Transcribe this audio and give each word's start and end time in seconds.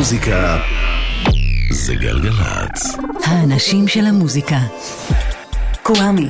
המוזיקה 0.00 0.58
זה 1.70 1.94
גלגלצ. 1.94 2.96
האנשים 3.24 3.88
של 3.88 4.06
המוזיקה. 4.06 4.58
קוואמי. 5.82 6.28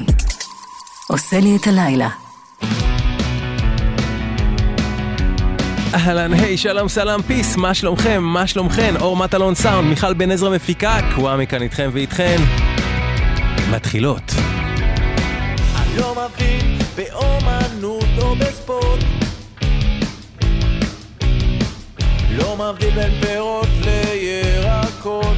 עושה 1.09 1.41
לי 1.41 1.57
את 1.57 1.67
הלילה. 1.67 2.09
אהלן, 5.95 6.33
היי, 6.33 6.57
שלום, 6.57 6.89
סלאם, 6.89 7.23
פיס, 7.23 7.57
מה 7.57 7.75
שלומכם? 7.75 8.23
מה 8.23 8.47
שלומכן? 8.47 8.95
אור 9.01 9.17
מטלון 9.17 9.55
סאונד, 9.55 9.89
מיכל 9.89 10.15
בן 10.15 10.31
עזרא 10.31 10.51
מפיקה, 10.51 11.01
קוואמי 11.15 11.47
כאן 11.47 11.63
איתכם 11.63 11.91
ואיתכן. 11.93 12.37
מתחילות. 13.71 14.33
אני 15.77 15.97
לא 15.97 16.17
מבחין 16.25 16.79
באומנות 16.97 18.09
או 18.23 18.37
בספורט 18.37 19.10
לא 22.41 22.57
מבדיל 22.57 22.95
בין 22.95 23.21
פירות 23.21 23.69
לירקות. 23.81 25.37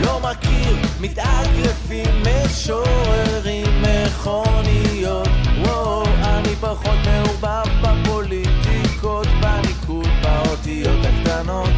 לא 0.00 0.20
מכיר 0.20 0.76
מתאגרפים, 1.00 2.22
משוררים, 2.22 3.82
מכוניות. 3.82 5.28
וואו, 5.58 6.04
אני 6.22 6.56
פחות 6.60 6.98
מעורבב 7.06 7.68
בפוליטיקות, 7.82 9.26
בניקוד, 9.26 10.08
באותיות 10.22 11.00
הקטנות. 11.04 11.70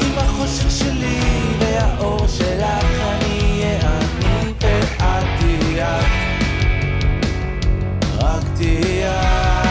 עם 0.00 0.18
החושך 0.18 0.70
שלי 0.70 1.20
והאור 1.58 2.26
שלך 2.26 2.84
אני 3.00 3.62
אהיה 3.62 3.98
אני 3.98 4.52
ואת 4.60 5.24
תהיה. 5.38 6.00
רק 8.18 8.42
תהיה 8.56 9.61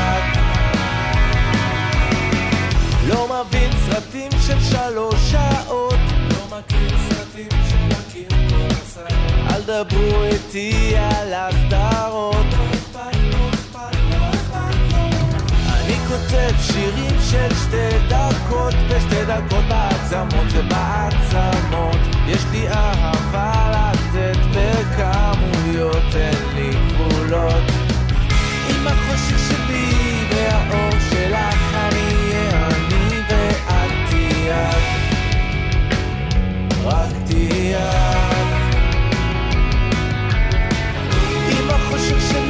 לא 3.31 3.45
מבין 3.45 3.71
סרטים 3.85 4.31
של 4.47 4.59
שלוש 4.59 5.31
שעות. 5.31 5.99
לא 6.29 6.57
מכיר 6.57 6.97
סרטים 7.09 7.49
שמכיר 7.69 8.29
כל 8.29 8.73
הסרט 8.81 9.13
אל 9.49 9.61
דברו 9.61 10.23
איתי 10.23 10.93
על 10.97 11.33
הסדרות. 11.33 12.45
אני 15.67 15.95
כותב 16.07 16.51
שירים 16.61 17.15
של 17.29 17.55
שתי 17.55 18.07
דקות 18.09 18.73
בשתי 18.89 19.25
דקות 19.25 19.63
בעצמות 19.69 20.47
ובעצמות 20.53 21.97
יש 22.27 22.41
לי 22.51 22.67
אהבה 22.69 23.71
לתת 23.71 24.37
בכמויות 24.55 26.15
אין 26.15 26.55
לי 26.55 26.71
גבולות. 26.87 27.63
עם 28.69 28.87
החושך 28.87 29.39
שלי 29.49 30.25
והאור 30.29 31.00
רק 36.85 37.09
תהיה 37.27 37.91
את. 38.31 39.15
עם 41.49 41.69
החושך 41.69 42.21
שלי 42.31 42.40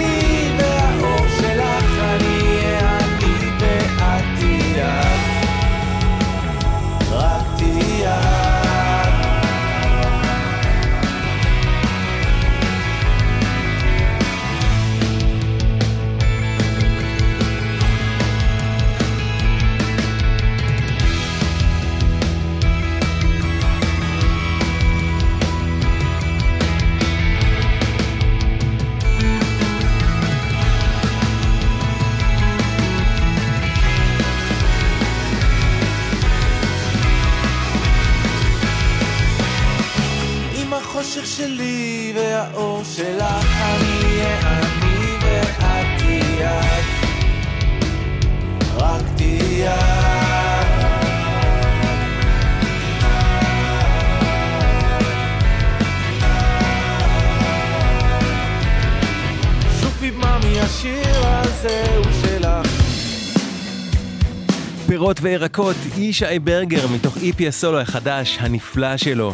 וירקות, 65.21 65.75
ישי 65.97 66.39
ברגר, 66.43 66.87
מתוך 66.87 67.17
איפי 67.17 67.47
הסולו 67.47 67.79
החדש, 67.79 68.37
הנפלא 68.41 68.97
שלו. 68.97 69.33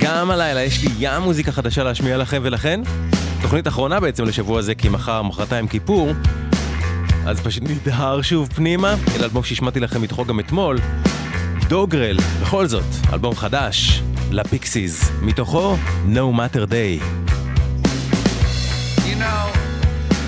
גם 0.00 0.30
הלילה 0.30 0.62
יש 0.62 0.84
לי 0.84 0.90
ים 0.98 1.22
מוזיקה 1.22 1.52
חדשה 1.52 1.84
להשמיע 1.84 2.16
לכם 2.16 2.40
ולכן, 2.42 2.80
תוכנית 3.42 3.68
אחרונה 3.68 4.00
בעצם 4.00 4.24
לשבוע 4.24 4.58
הזה, 4.58 4.74
כי 4.74 4.88
מחר, 4.88 5.22
מחרתיים 5.22 5.68
כיפור, 5.68 6.12
אז 7.26 7.40
פשוט 7.40 7.62
נדהר 7.62 8.22
שוב 8.22 8.48
פנימה, 8.54 8.94
אל 9.16 9.22
אלבום 9.22 9.44
שהשמעתי 9.44 9.80
לכם 9.80 10.02
מתוכו 10.02 10.24
גם 10.24 10.40
אתמול, 10.40 10.78
דוגרל, 11.68 12.16
בכל 12.42 12.66
זאת, 12.66 12.84
אלבום 13.12 13.36
חדש, 13.36 14.02
לפיקסיס, 14.30 15.10
מתוכו 15.22 15.76
No 16.14 16.36
Matter 16.36 16.70
Day. 16.70 17.02
You 19.06 19.16
know, 19.22 19.42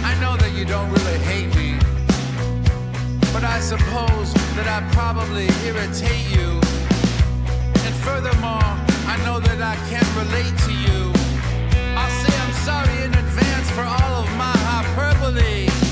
I 0.04 0.12
know 0.20 0.34
that 0.42 0.52
you 0.58 0.64
don't 0.64 0.90
really 0.94 1.07
suppose 3.68 4.32
that 4.56 4.66
I 4.66 4.80
probably 4.94 5.44
irritate 5.66 6.24
you. 6.32 6.56
And 7.84 7.94
furthermore, 8.00 8.64
I 9.04 9.20
know 9.26 9.40
that 9.40 9.60
I 9.60 9.76
can't 9.92 10.08
relate 10.16 10.56
to 10.64 10.72
you. 10.72 11.12
I'll 11.92 12.14
say 12.24 12.32
I'm 12.44 12.54
sorry 12.64 12.96
in 13.04 13.12
advance 13.12 13.70
for 13.72 13.82
all 13.84 14.24
of 14.24 14.28
my 14.38 14.56
hyperbole. 14.64 15.87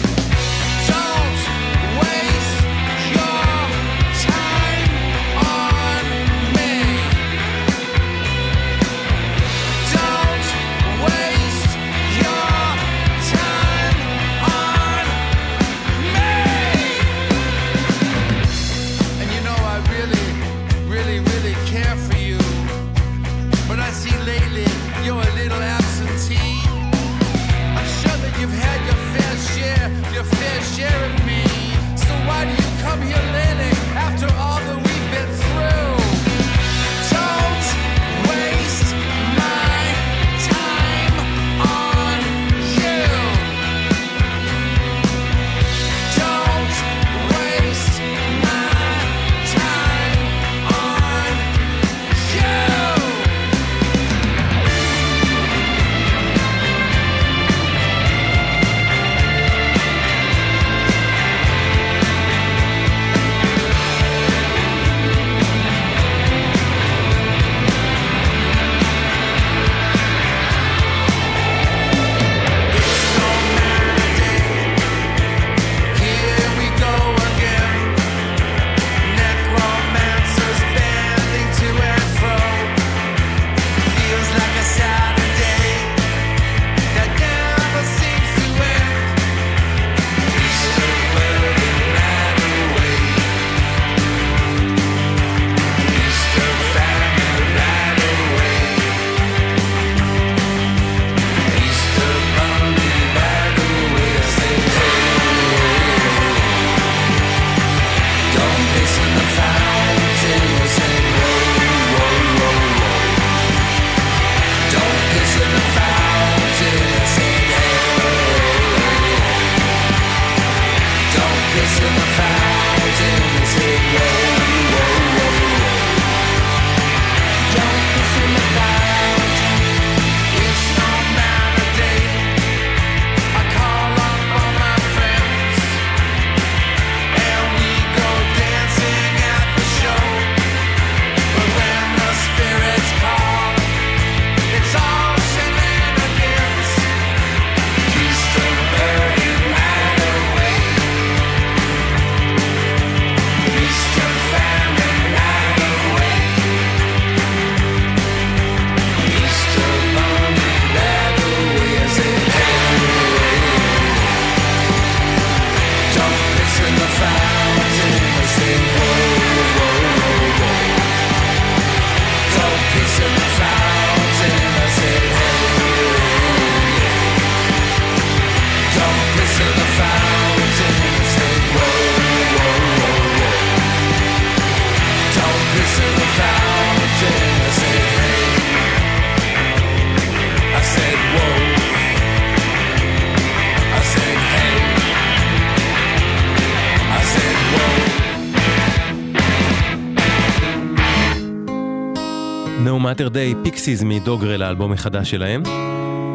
Day, 203.09 203.45
פיקסיס 203.45 203.83
מ 203.83 203.89
Doggerel, 203.89 204.43
האלבום 204.43 204.73
החדש 204.73 205.11
שלהם. 205.11 205.43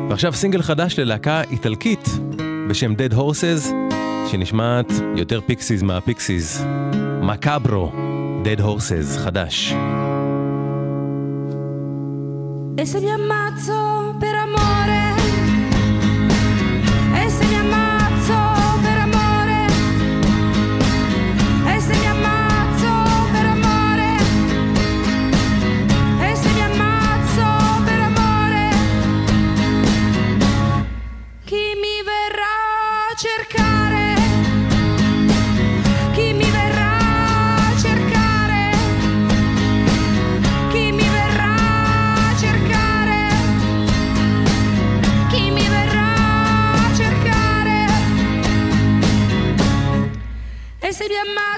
ועכשיו 0.09 0.33
סינגל 0.33 0.61
חדש 0.61 0.99
ללהקה 0.99 1.41
איטלקית 1.51 2.09
בשם 2.69 2.93
Dead 2.93 3.13
Horses, 3.13 3.71
שנשמעת 4.31 4.91
יותר 5.15 5.41
פיקסיס 5.41 5.81
מהפיקסיס. 5.81 6.63
Macabro, 7.21 7.91
Dead 8.43 8.61
Horses, 8.61 9.19
חדש. 9.19 9.73
E 12.77 12.85
se 12.85 12.99
c'est 51.01 51.09
bien 51.09 51.25
mal. 51.33 51.50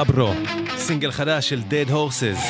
מקאברו, 0.00 0.32
סינגל 0.76 1.10
חדש 1.10 1.48
של 1.48 1.62
Dead 1.70 1.90
Horses. 1.90 2.40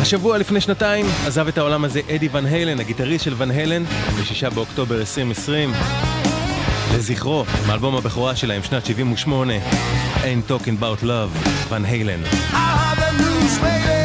השבוע 0.00 0.38
לפני 0.38 0.60
שנתיים 0.60 1.06
עזב 1.26 1.48
את 1.48 1.58
העולם 1.58 1.84
הזה 1.84 2.00
אדי 2.16 2.28
ון 2.32 2.46
הלן, 2.46 2.80
הגיטריסט 2.80 3.24
של 3.24 3.34
ון 3.36 3.50
הלן, 3.50 3.84
ב-6 3.84 4.50
באוקטובר 4.54 4.98
2020. 5.00 5.72
לזכרו, 6.96 7.44
עם 7.64 7.70
אלבום 7.70 7.96
הבכורה 7.96 8.36
שלהם, 8.36 8.62
שנת 8.62 8.86
78, 8.86 9.54
Ain't 10.22 10.50
Talking 10.50 10.82
About 10.82 11.02
Love, 11.02 11.48
ון 11.68 11.84
הלן. 11.84 12.22
I 12.24 12.54
have 12.54 12.98
a 12.98 13.22
news, 13.22 13.58
baby. 13.58 13.97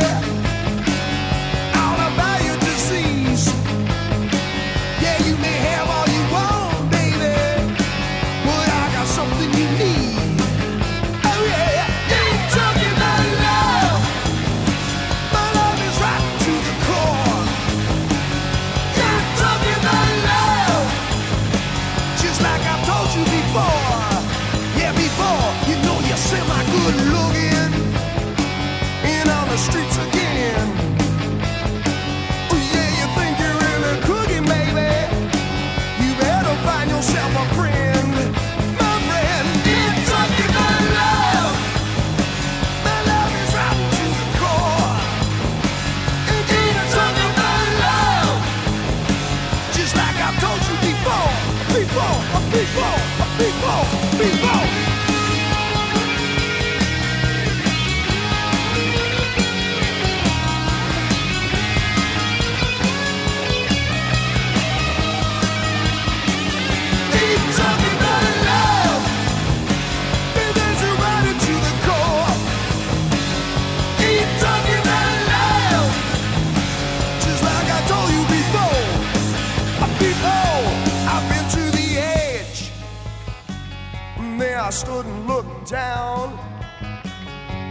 stood 84.74 85.06
and 85.06 85.28
looked 85.28 85.70
down. 85.70 86.32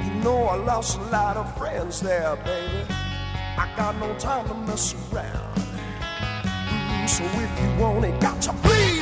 You 0.05 0.15
know 0.23 0.45
I 0.45 0.55
lost 0.55 0.99
a 0.99 1.03
lot 1.11 1.37
of 1.37 1.59
friends 1.59 2.01
there, 2.01 2.37
baby. 2.37 2.87
I 3.59 3.69
got 3.77 3.97
no 3.97 4.15
time 4.19 4.47
to 4.49 4.55
mess 4.55 4.95
around. 5.13 5.57
Mm, 5.57 7.09
so 7.09 7.25
if 7.25 7.53
you 7.61 7.83
want 7.83 8.05
it, 8.05 8.21
got 8.21 8.41
to 8.43 8.53
bleed. 8.53 9.02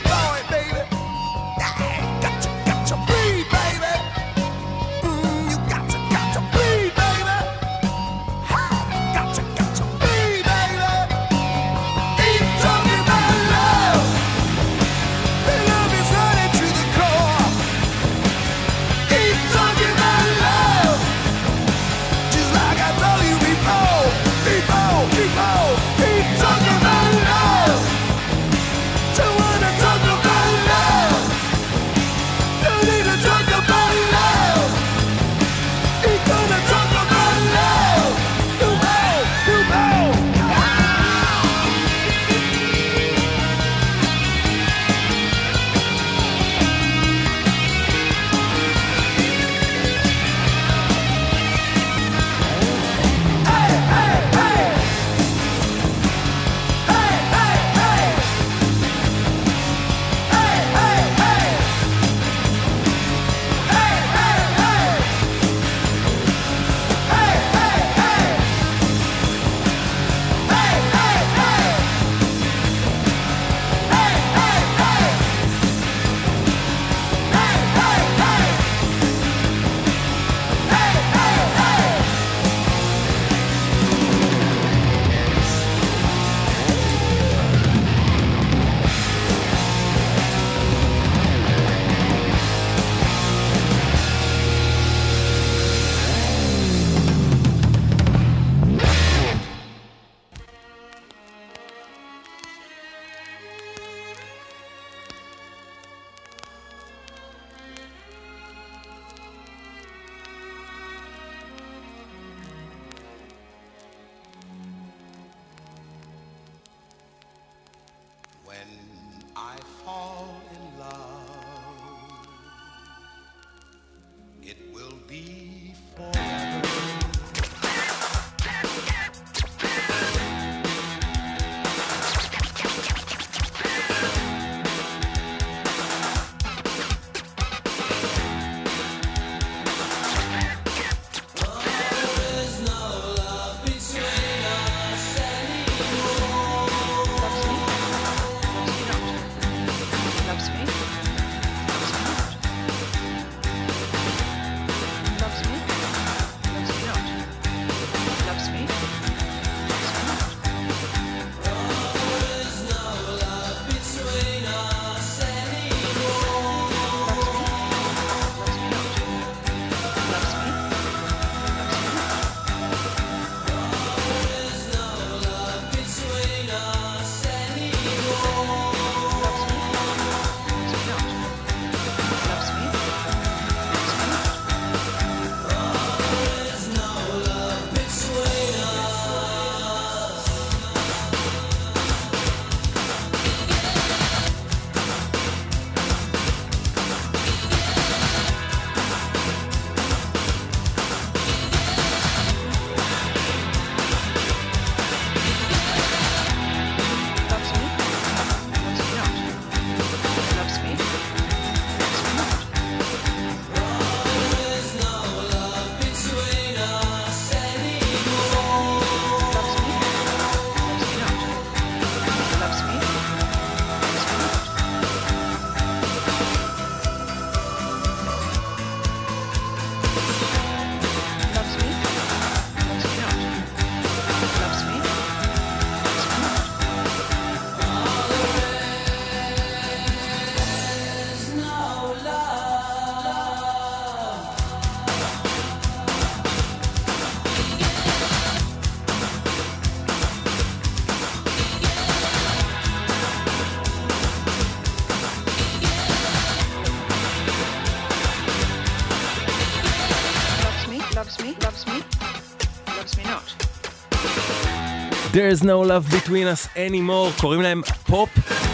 There's 265.30 265.44
no 265.44 265.60
love 265.62 265.88
between 265.90 266.26
us 266.34 266.48
anymore, 266.56 267.20
קוראים 267.20 267.42
להם 267.42 267.62
Pop 267.86 268.08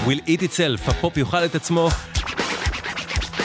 Will 0.07 0.28
Eat 0.28 0.43
Itself, 0.43 0.90
הפופ 0.90 1.16
יאכל 1.16 1.45
את 1.45 1.54
עצמו. 1.54 1.88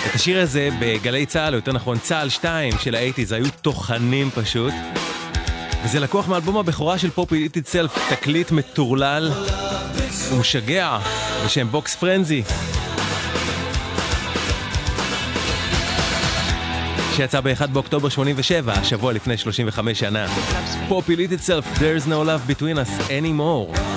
את 0.10 0.16
השיר 0.16 0.42
הזה 0.42 0.70
בגלי 0.80 1.26
צה"ל, 1.26 1.54
או 1.54 1.58
יותר 1.58 1.72
נכון 1.72 2.00
צה"ל 2.00 2.30
2 2.30 2.74
של 2.80 2.96
האייטיז, 2.96 3.32
היו 3.32 3.46
טוחנים 3.62 4.30
פשוט. 4.30 4.74
וזה 5.84 6.00
לקוח 6.00 6.28
מאלבום 6.28 6.58
הבכורה 6.58 6.98
של 6.98 7.10
Pop 7.10 7.32
Will 7.32 7.36
Eat 7.36 7.58
Itself, 7.58 8.00
תקליט 8.10 8.52
מטורלל 8.52 9.32
ומשגע 10.32 11.00
בשם 11.46 11.68
Box 11.68 11.96
Frenzy. 11.96 12.44
שיצא 17.22 17.42
ב-1 17.42 17.68
באוקטובר 17.68 18.10
87, 18.10 18.74
השבוע 18.74 19.14
לפני 19.14 19.38
35 19.38 20.00
שנה. 20.00 20.26
Pop 20.90 20.92
Elite 20.92 21.32
itself, 21.32 21.80
There's 21.80 22.08
no 22.08 22.24
love 22.26 22.48
between 22.48 22.78
us 22.78 23.10
anymore. 23.10 23.91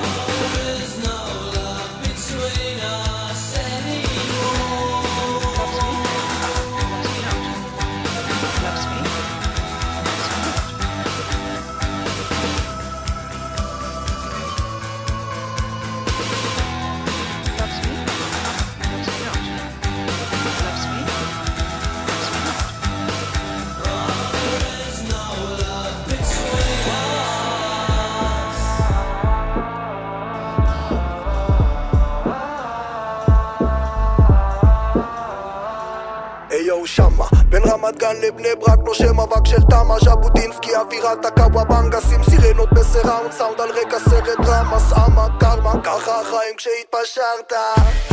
גן 38.14 38.26
לבני 38.26 38.48
ברק 38.60 38.78
נושם 38.84 39.20
אבק 39.20 39.46
של 39.46 39.62
תמה 39.70 39.94
ז'בוטינסקי 40.04 40.76
אווירת 40.76 41.24
הקוואבנגה 41.24 42.00
שים 42.00 42.22
סירנות 42.30 42.68
בסיראונד 42.72 43.32
סאונד 43.32 43.60
על 43.60 43.68
רקע 43.70 43.98
סרט 43.98 44.46
דרמה 44.46 44.80
סאמה 44.80 45.26
קרמה 45.40 45.72
ככה 45.84 46.20
החיים 46.20 46.56
כשהתפשרת. 46.56 47.52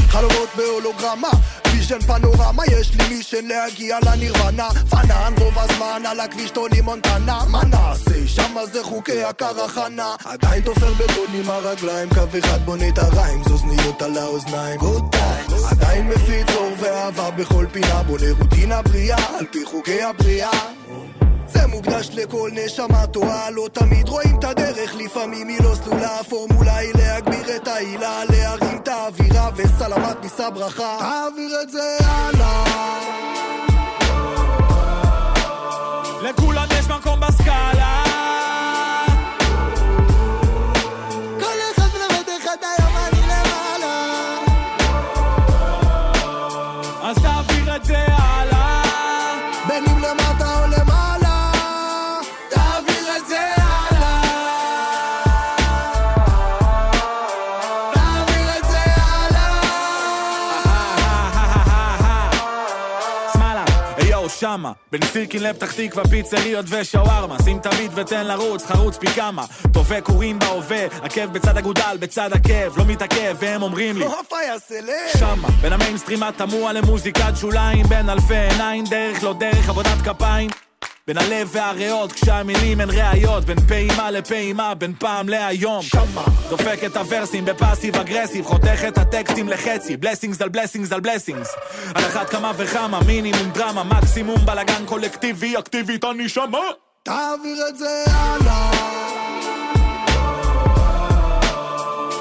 חלומות 0.07 0.49
בהולוגרמה 0.55 1.29
ויז'ן 1.71 1.99
פנורמה 1.99 2.63
יש 2.65 2.95
לי 2.95 3.15
מישן 3.15 3.45
להגיע 3.45 3.97
לנירוונה. 4.05 4.69
פנן 4.89 5.33
רוב 5.39 5.59
הזמן 5.59 6.03
על 6.05 6.19
הכביש 6.19 6.51
טוני 6.51 6.81
מונטנה. 6.81 7.39
מה 7.47 7.61
נעשה? 7.63 8.27
שמה 8.27 8.65
זה 8.65 8.83
חוקי 8.83 9.23
הקרחנה. 9.23 10.15
עדיין 10.25 10.63
תופר 10.63 10.93
בטון 10.93 11.27
עם 11.33 11.49
הרגליים 11.49 12.09
קו 12.09 12.39
אחד 12.39 12.65
בונה 12.65 12.87
את 12.87 12.97
הריים 12.97 13.43
זוזניות 13.43 14.01
על 14.01 14.17
האוזניים. 14.17 14.79
טיימס 14.79 15.20
עדיין 15.69 16.07
מפיץ 16.07 16.55
אור 16.55 16.71
ואהבה 16.79 17.31
בכל 17.31 17.65
פינה 17.71 18.03
בונה 18.03 18.31
רוטינה 18.39 18.81
בריאה 18.81 19.37
על 19.39 19.45
פי 19.51 19.65
חוקי 19.65 20.03
הבריאה. 20.03 20.49
זה 21.47 21.67
מוקדש 21.67 22.09
לכל 22.13 22.49
נשמה 22.53 23.07
טועה, 23.07 23.49
לא 23.49 23.67
תמיד 23.73 24.09
רואים 24.09 24.35
את 24.39 24.43
הדרך, 24.43 24.95
לפעמים 24.95 25.47
היא 25.47 25.61
לא 25.63 25.75
סלולה, 25.75 26.19
הפורמולה 26.19 26.77
היא 26.77 26.93
להגביר 26.95 27.55
את 27.55 27.67
העילה, 27.67 28.25
להרים 28.29 28.77
את 28.83 28.87
האווירה, 28.87 29.49
וסלמת 29.55 30.23
נישא 30.23 30.49
ברכה, 30.49 30.97
תעביר 30.99 31.61
את 31.63 31.69
זה 31.69 31.97
הלאה. 31.99 32.63
לכולם 36.21 36.67
יש 36.79 36.85
מקום 36.87 37.19
בסקאלה 37.19 38.30
שמה 64.51 64.71
בין 64.91 65.01
סירקין 65.05 65.43
לפתח 65.43 65.71
תקווה, 65.71 66.03
פיצריות 66.03 66.65
ושווארמה. 66.69 67.37
שים 67.43 67.57
את 67.57 67.65
הביט 67.65 67.91
ותן 67.95 68.27
לרוץ, 68.27 68.65
חרוץ 68.65 68.97
פי 68.97 69.07
כמה. 69.07 69.45
טובי 69.73 70.01
קורים 70.01 70.39
בהווה, 70.39 70.85
עקב 70.85 71.25
בצד 71.25 71.57
אגודל, 71.57 71.97
בצד 71.99 72.29
עקב 72.33 72.77
לא 72.77 72.85
מתעכב, 72.85 73.35
והם 73.39 73.61
אומרים 73.61 73.97
לי 73.97 74.05
הופה 74.05 74.35
יעשה 74.47 74.81
לב. 74.81 75.19
שמה, 75.19 75.47
בין 75.61 75.73
המיינסטרים 75.73 76.23
התמוה 76.23 76.73
למוזיקת 76.73 77.33
שוליים, 77.35 77.85
בין 77.85 78.09
אלפי 78.09 78.37
עיניים, 78.37 78.83
דרך 78.89 79.23
לא 79.23 79.33
דרך, 79.33 79.69
עבודת 79.69 80.01
כפיים. 80.03 80.49
בין 81.13 81.17
הלב 81.17 81.49
והריאות, 81.51 82.11
כשהמילים 82.11 82.81
הן 82.81 82.89
ראיות, 82.89 83.45
בין 83.45 83.59
פעימה 83.59 84.11
לפעימה, 84.11 84.73
בין 84.73 84.93
פעם 84.99 85.29
להיום. 85.29 85.81
שמה. 85.81 86.23
דופק 86.49 86.79
את 86.85 86.97
הוורסים 86.97 87.45
ב 87.45 87.51
passive 87.51 87.95
aggressive, 87.95 88.45
חותך 88.45 88.79
את 88.87 88.97
הטקסטים 88.97 89.49
לחצי, 89.49 89.97
blessings 89.97 90.41
על 90.41 90.49
blessings 90.49 90.91
על 90.91 90.99
blessings. 90.99 91.55
על 91.95 92.05
אחת 92.05 92.29
כמה 92.29 92.51
וכמה, 92.57 92.99
מינימום 93.07 93.49
דרמה, 93.53 93.83
מקסימום 93.83 94.45
בלאגן 94.45 94.85
קולקטיבי, 94.85 95.57
אקטיבית 95.57 96.03
הנשמה. 96.03 96.59
תעביר 97.03 97.67
את 97.69 97.77
זה 97.77 98.03
הלאה. 98.07 98.71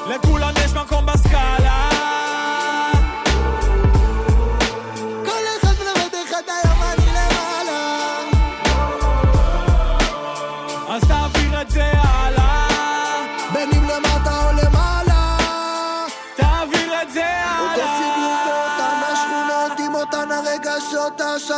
לכולם 0.08 0.52
יש 0.64 0.72
מקום 0.72 1.06
בסקאלה. 1.06 1.69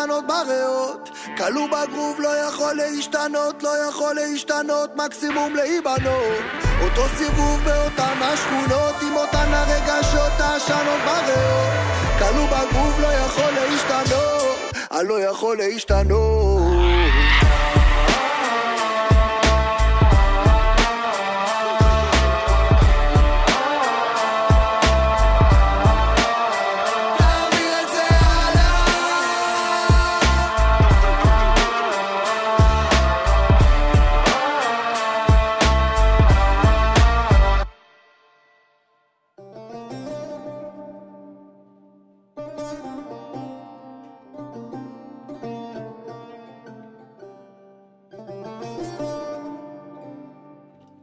העשנות 0.02 0.24
בריאות. 0.26 1.10
כלוא 1.36 1.66
בגרוב 1.66 2.20
לא 2.20 2.28
יכול 2.28 2.74
להשתנות, 2.74 3.62
לא 3.62 3.88
יכול 3.88 4.14
להשתנות, 4.14 4.96
מקסימום 4.96 5.54
להיבנות. 5.54 6.42
אותו 6.82 7.02
סיבוב 7.16 7.60
באותן 7.64 8.22
השכונות 8.22 8.94
עם 9.02 9.16
אותן 9.16 9.54
הרגשות 9.54 10.32
העשנות 10.38 11.00
בריאות. 11.04 11.72
כלוא 12.18 12.46
בגרוב 12.46 13.00
לא 13.00 13.12
יכול 13.12 13.50
להשתנות, 13.54 14.56
אני 14.92 15.08
לא 15.08 15.20
יכול 15.20 15.56
להשתנות 15.56 17.01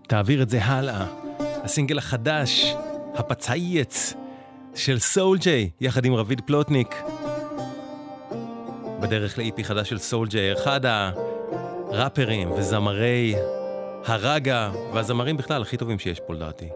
תעביר 0.09 0.41
את 0.41 0.49
זה 0.49 0.63
הלאה. 0.63 1.05
הסינגל 1.39 1.97
החדש, 1.97 2.75
הפצאייץ, 3.15 4.13
של 4.75 4.99
סול 4.99 5.37
ג'יי, 5.37 5.69
יחד 5.81 6.05
עם 6.05 6.13
רביד 6.13 6.41
פלוטניק. 6.45 6.95
בדרך 8.99 9.37
לאיפי 9.37 9.63
חדש 9.63 9.89
של 9.89 9.97
סול 9.97 10.27
ג'יי, 10.27 10.53
אחד 10.53 10.81
הראפרים 10.85 12.51
וזמרי 12.51 13.35
הרגה, 14.05 14.71
והזמרים 14.93 15.37
בכלל 15.37 15.61
הכי 15.61 15.77
טובים 15.77 15.99
שיש 15.99 16.19
פה 16.27 16.33
לדעתי. 16.33 16.69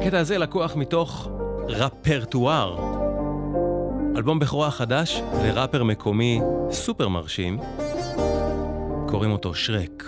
הקטע 0.00 0.18
הזה 0.18 0.38
לקוח 0.38 0.76
מתוך 0.76 1.28
רפרטואר. 1.68 2.98
אלבום 4.16 4.38
בכורה 4.38 4.70
חדש 4.70 5.22
לראפר 5.42 5.84
מקומי 5.84 6.40
סופר 6.70 7.08
מרשים, 7.08 7.58
קוראים 9.10 9.30
אותו 9.30 9.54
שרק. 9.54 10.04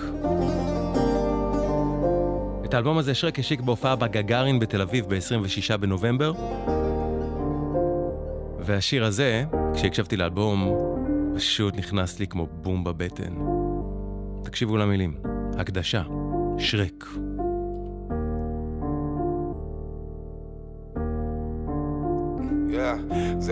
את 2.64 2.74
האלבום 2.74 2.98
הזה 2.98 3.14
שרק 3.14 3.38
השיק 3.38 3.60
בהופעה 3.60 3.96
בגגארין 3.96 4.58
בתל 4.58 4.82
אביב 4.82 5.06
ב-26 5.08 5.76
בנובמבר, 5.76 6.32
והשיר 8.60 9.04
הזה, 9.04 9.44
כשהקשבתי 9.74 10.16
לאלבום, 10.16 10.74
פשוט 11.36 11.76
נכנס 11.76 12.18
לי 12.18 12.26
כמו 12.26 12.46
בום 12.46 12.84
בבטן. 12.84 13.34
תקשיבו 14.44 14.76
למילים. 14.76 15.14
הקדשה, 15.58 16.02
שרק. 16.58 17.04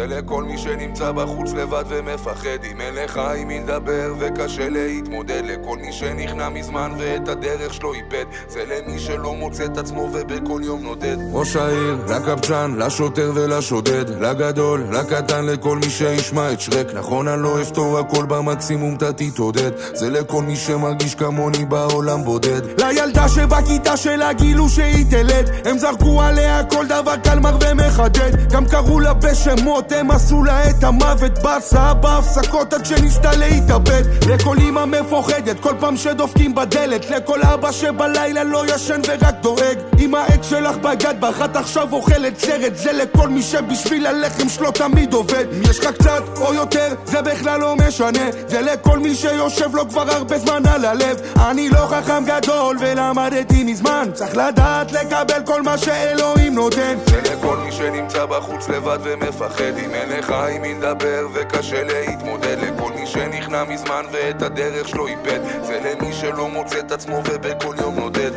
Yeah. 0.09 0.19
זה 0.19 0.23
לכל 0.23 0.45
מי 0.45 0.59
שנמצא 0.59 1.13
בחוץ 1.13 1.53
לבד 1.53 1.85
ומפחד. 1.89 2.65
אם 2.73 2.81
אין 2.81 2.95
לך 2.95 3.21
עם 3.37 3.49
מי 3.49 3.61
לדבר 3.61 4.15
וקשה 4.19 4.69
להתמודד. 4.69 5.43
לכל 5.45 5.77
מי 5.79 5.93
שנכנע 5.93 6.49
מזמן 6.49 6.93
ואת 6.99 7.29
הדרך 7.29 7.75
שלו 7.75 7.95
איבד. 7.95 8.25
זה 8.49 8.61
למי 8.67 8.99
שלא 8.99 9.35
מוצא 9.35 9.65
את 9.65 9.79
עצמו 9.79 10.11
ובכל 10.13 10.61
יום 10.65 10.83
נודד. 10.83 11.17
ראש 11.33 11.57
העיר, 11.57 11.99
לקבצן, 12.09 12.75
לשוטר 12.79 13.33
ולשודד. 13.35 14.05
לגדול, 14.21 14.87
לקטן, 14.93 15.47
לכל 15.47 15.79
מי 15.79 15.91
שישמע 15.91 16.53
את 16.53 16.61
שרק. 16.61 16.87
נכון 16.95 17.29
אני 17.29 17.43
לא 17.43 17.63
אפתור 17.63 17.99
הכל 17.99 18.27
במקסימום 18.27 18.95
אתה 18.95 19.13
תתעודד. 19.13 19.71
זה 19.95 20.11
לכל 20.11 20.43
מי 20.43 20.57
שמרגיש 20.57 21.15
כמוני 21.15 21.65
בעולם 21.65 22.25
בודד. 22.25 22.81
לילדה 22.81 23.29
שבכיתה 23.29 23.97
שלה 23.97 24.33
גילו 24.33 24.69
שהיא 24.69 25.05
תלד. 25.11 25.51
הם 25.65 25.79
זרקו 25.79 26.23
עליה 26.23 26.65
כל 26.65 26.87
דבר 26.87 27.17
קלמר 27.17 27.57
ומחדד. 27.61 28.53
גם 28.53 28.67
קראו 28.67 29.01
לה 29.01 29.15
בשמות 29.15 29.93
הם 29.99 30.11
עשו 30.11 30.45
לה 30.45 30.71
את 30.71 30.85
המוות 30.85 31.39
בהסעה 31.43 31.95
בהפסקות 31.95 32.73
עד 32.73 32.85
שניסתה 32.85 33.37
להתאבד. 33.37 34.03
לכל 34.29 34.57
אמא 34.61 34.85
מפוחדת 34.85 35.61
כל 35.61 35.75
פעם 35.81 35.97
שדופקים 35.97 36.55
בדלת. 36.55 37.11
לכל 37.11 37.43
אבא 37.43 37.73
שבלילה 37.73 38.45
לא 38.45 38.65
ישן 38.75 39.01
ורק 39.09 39.35
דואג. 39.43 39.79
אם 39.99 40.15
העט 40.15 40.45
שלך 40.45 40.77
בגד 40.77 41.15
בך 41.21 41.43
את 41.45 41.57
עכשיו 41.57 41.93
אוכלת 41.93 42.39
סרט. 42.39 42.77
זה 42.77 42.93
לכל 42.93 43.29
מי 43.29 43.43
שבשביל 43.43 44.07
הלחם 44.07 44.49
שלו 44.49 44.71
תמיד 44.71 45.13
עובד. 45.15 45.45
יש 45.71 45.81
לך 45.81 45.87
קצת 45.87 46.23
או 46.41 46.55
יותר 46.55 46.95
זה 47.05 47.23
בכלל 47.23 47.61
לא 47.61 47.77
משנה. 47.77 48.31
זה 48.49 48.61
לכל 48.61 48.99
מי 48.99 49.15
שיושב 49.15 49.75
לו 49.75 49.89
כבר 49.89 50.11
הרבה 50.11 50.39
זמן 50.39 50.67
על 50.67 50.85
הלב. 50.85 51.21
אני 51.51 51.71
לא 51.71 51.87
חכם 51.91 52.25
גדול 52.25 52.77
ולמדתי 52.81 53.65
מזמן. 53.65 54.09
צריך 54.15 54.37
לדעת 54.37 54.93
לקבל 54.93 55.43
כל 55.45 55.63
מה 55.63 55.79
שאלוהים 55.79 56.55
נותן. 56.55 56.99
זה 57.07 57.21
לכל 57.21 57.57
מי 57.57 57.68
שנמצא 57.79 58.27
בחוץ 58.27 58.69
לבד 58.69 58.99
ומפחד. 59.03 59.79
אם 59.85 59.95
אין 59.95 60.09
לך 60.19 60.31
עם 60.31 60.63
מי 60.63 60.75
לדבר 60.75 61.27
וקשה 61.33 61.85
להתמודד. 61.85 62.57
לכל 62.59 62.93
מי 62.93 63.07
שנכנע 63.07 63.65
מזמן 63.65 64.05
ואת 64.13 64.43
הדרך 64.43 64.89
שלו 64.89 65.07
איבד. 65.07 65.41
זה 65.63 65.81
למי 65.85 66.13
שלא 66.13 66.49
מוצא 66.49 66.79
את 66.79 66.93
עצמו 66.93 67.23
ובכל 67.25 67.75
יום 67.81 67.95
נודד. 67.99 68.31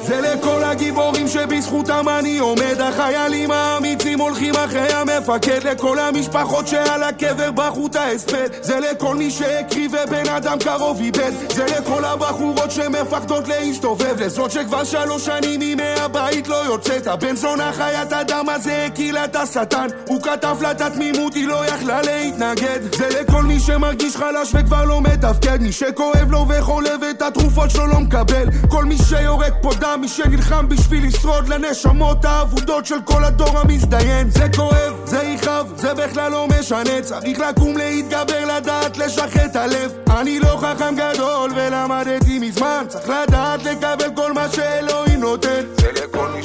זה 0.00 0.20
לכל 0.20 0.51
הגיבורים 0.72 1.28
שבזכותם 1.28 2.08
אני 2.18 2.38
עומד. 2.38 2.80
החיילים 2.80 3.50
האמיצים 3.50 4.20
הולכים 4.20 4.54
אחרי 4.54 4.92
המפקד. 4.92 5.60
לכל 5.64 5.98
המשפחות 5.98 6.68
שעל 6.68 7.02
הקבר 7.02 7.50
בכו 7.50 7.86
את 7.86 7.96
ההספד. 7.96 8.48
זה 8.62 8.80
לכל 8.80 9.16
מי 9.16 9.30
שהקריב 9.30 9.92
ובן 9.94 10.28
אדם 10.28 10.58
קרוב 10.58 11.00
איבד. 11.00 11.30
זה 11.54 11.64
לכל 11.64 12.04
הבחורות 12.04 12.70
שמפחדות 12.70 13.48
להסתובב. 13.48 14.20
לזאת 14.20 14.50
שכבר 14.50 14.84
שלוש 14.84 15.24
שנים 15.24 15.60
היא 15.60 15.76
מהבית 15.76 16.48
לא 16.48 16.64
יוצאת. 16.66 17.06
הבן 17.06 17.36
זונה 17.36 17.72
חיית 17.72 18.12
אדם 18.12 18.48
הזה 18.48 18.84
הקילה 18.86 19.24
את 19.24 19.36
השטן. 19.36 19.86
הוא 20.06 20.22
כתב 20.22 20.56
לה 20.60 20.70
את 20.70 20.80
התמימות 20.80 21.34
היא 21.34 21.48
לא 21.48 21.66
יכלה 21.66 22.02
להתנגד. 22.02 22.94
זה 22.98 23.08
לכל 23.08 23.42
מי 23.42 23.60
שמרגיש 23.60 24.16
חלש 24.16 24.50
וכבר 24.54 24.84
לא 24.84 25.00
מתפקד. 25.00 25.60
מי 25.60 25.72
שכואב 25.72 26.30
לו 26.30 26.46
וחולב 26.48 27.02
את 27.10 27.22
התרופות 27.22 27.70
שלו 27.70 27.86
לא 27.86 28.00
מקבל. 28.00 28.46
כל 28.68 28.84
מי 28.84 28.96
שיורק 29.08 29.52
פה 29.62 29.70
דם 29.80 29.98
מי 30.00 30.08
שנלחם 30.08 30.61
בשביל 30.68 31.06
לשרוד 31.06 31.48
לנשמות 31.48 32.24
האבודות 32.24 32.86
של 32.86 33.02
כל 33.04 33.24
הדור 33.24 33.58
המזדיין. 33.58 34.30
זה 34.30 34.46
כואב, 34.56 34.94
זה 35.04 35.22
יכאב, 35.22 35.72
זה 35.76 35.94
בכלל 35.94 36.32
לא 36.32 36.46
משנה. 36.58 37.02
צריך 37.02 37.38
לקום 37.38 37.76
להתגבר, 37.76 38.56
לדעת 38.56 38.98
את 39.44 39.56
הלב. 39.56 39.92
אני 40.10 40.40
לא 40.40 40.58
חכם 40.60 40.94
גדול 40.96 41.50
ולמדתי 41.56 42.38
מזמן. 42.38 42.84
צריך 42.88 43.08
לדעת 43.08 43.64
לקבל 43.64 44.16
כל 44.16 44.32
מה 44.32 44.48
שאלוהים 44.48 45.20
נותן 45.20 45.81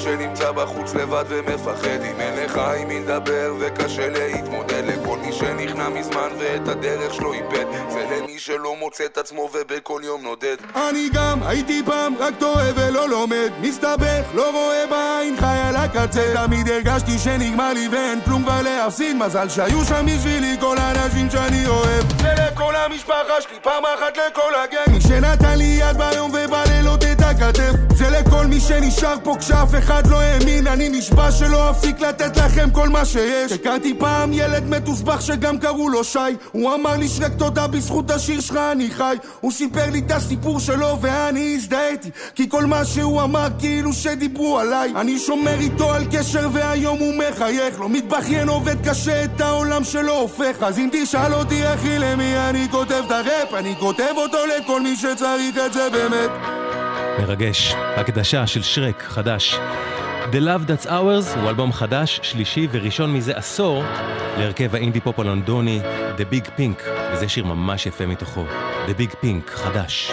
שנמצא 0.07 0.51
בחוץ 0.51 0.93
לבד 0.93 1.23
ומפחד. 1.27 2.01
אם 2.11 2.19
אין 2.19 2.45
לך 2.45 2.57
עם 2.57 2.87
מי 2.87 2.99
לדבר 2.99 3.53
וקשה 3.59 4.09
להתמודד. 4.09 4.83
לכל 4.87 5.17
מי 5.17 5.33
שנכנע 5.33 5.89
מזמן 5.89 6.29
ואת 6.39 6.67
הדרך 6.67 7.13
שלו 7.13 7.33
איבד. 7.33 7.65
זה 7.89 8.05
למי 8.11 8.39
שלא 8.39 8.75
מוצא 8.75 9.05
את 9.05 9.17
עצמו 9.17 9.49
ובכל 9.53 10.01
יום 10.03 10.21
נודד. 10.21 10.55
אני 10.75 11.09
גם 11.13 11.43
הייתי 11.43 11.81
פעם 11.85 12.15
רק 12.19 12.33
טועה 12.39 12.65
ולא 12.75 13.09
לומד. 13.09 13.51
מסתבך, 13.61 14.23
לא 14.33 14.51
רואה 14.51 14.85
בעין, 14.89 15.35
חי 15.39 15.57
על 15.67 15.75
הקצה. 15.75 16.33
תמיד 16.33 16.69
הרגשתי 16.69 17.17
שנגמר 17.17 17.73
לי 17.73 17.87
ואין 17.87 18.21
כלום 18.21 18.43
כבר 18.43 18.61
להפסיד. 18.61 19.15
מזל 19.15 19.49
שהיו 19.49 19.85
שם 19.85 20.05
בשבילי 20.05 20.57
כל 20.59 20.77
האנשים 20.77 21.29
שאני 21.29 21.67
אוהב. 21.67 22.03
זה 22.21 22.33
לכל 22.37 22.75
המשפחה 22.75 23.41
שלי, 23.41 23.59
פעם 23.61 23.83
אחת 23.85 24.17
לכל 24.17 24.55
הגן. 24.63 24.93
מי 24.93 25.01
שנתן 25.01 25.57
לי 25.57 25.77
יד 25.79 25.97
ביום 25.97 26.29
ובלילות 26.29 26.76
שנשאר 28.67 29.15
פה 29.23 29.35
כשאף 29.39 29.75
אחד 29.77 30.07
לא 30.07 30.21
האמין. 30.21 30.67
אני 30.67 30.89
נשבע 30.89 31.31
שלא 31.31 31.69
אפסיק 31.69 31.99
לתת 31.99 32.37
לכם 32.37 32.69
כל 32.69 32.89
מה 32.89 33.05
שיש. 33.05 33.51
הכרתי 33.51 33.93
פעם 33.99 34.33
ילד 34.33 34.69
מתוסבך 34.69 35.21
שגם 35.21 35.57
קראו 35.57 35.89
לו 35.89 36.03
שי. 36.03 36.19
הוא 36.51 36.75
אמר 36.75 36.97
לי 36.97 37.07
שרק 37.07 37.31
תודה 37.37 37.67
בזכות 37.67 38.11
השיר 38.11 38.41
שלך 38.41 38.57
אני 38.71 38.89
חי. 38.91 39.15
הוא 39.41 39.51
סיפר 39.51 39.89
לי 39.89 39.99
את 39.99 40.11
הסיפור 40.11 40.59
שלו 40.59 40.97
ואני 41.01 41.55
הזדהיתי 41.55 42.09
כי 42.35 42.49
כל 42.49 42.65
מה 42.65 42.85
שהוא 42.85 43.21
אמר 43.21 43.47
כאילו 43.59 43.93
שדיברו 43.93 44.59
עליי. 44.59 44.93
אני 44.95 45.19
שומר 45.19 45.59
איתו 45.59 45.93
על 45.93 46.05
קשר 46.11 46.49
והיום 46.53 46.99
הוא 46.99 47.13
מחייך. 47.13 47.79
לא 47.79 47.89
מתבכיין 47.89 48.49
עובד 48.49 48.89
קשה 48.89 49.23
את 49.23 49.41
העולם 49.41 49.83
שלו 49.83 50.13
הופך. 50.13 50.63
אז 50.63 50.77
אם 50.79 50.89
תשאל 50.91 51.33
אותי 51.33 51.73
אחי 51.73 51.99
למי 51.99 52.37
אני 52.37 52.67
כותב 52.71 53.03
את 53.05 53.11
הראפ? 53.11 53.53
אני 53.53 53.75
כותב 53.79 54.13
אותו 54.15 54.37
לכל 54.45 54.81
מי 54.81 54.95
שצריך 54.95 55.57
את 55.65 55.73
זה 55.73 55.89
באמת 55.89 56.66
מרגש. 57.19 57.73
הקדשה 57.73 58.47
של 58.47 58.63
שרק, 58.63 59.03
חדש. 59.03 59.59
The 60.31 60.35
Love 60.35 60.69
That's 60.69 60.87
Ours 60.87 61.39
הוא 61.39 61.49
אלבום 61.49 61.73
חדש, 61.73 62.19
שלישי 62.23 62.67
וראשון 62.71 63.13
מזה 63.13 63.37
עשור 63.37 63.83
להרכב 64.37 64.75
האינדי 64.75 64.99
פופ 64.99 65.19
הלונדוני 65.19 65.81
The 66.17 66.33
Big 66.33 66.47
Pink, 66.47 66.89
וזה 67.13 67.29
שיר 67.29 67.45
ממש 67.45 67.85
יפה 67.85 68.05
מתוכו. 68.05 68.45
The 68.87 69.01
Big 69.01 69.13
Pink, 69.23 69.51
חדש. 69.51 70.11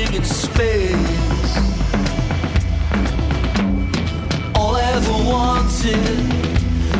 Floating 0.00 0.14
in 0.16 0.24
space. 0.24 1.56
All 4.54 4.76
I 4.76 4.82
ever 4.94 5.12
wanted 5.12 6.06